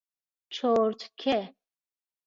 [0.53, 1.53] چرتکه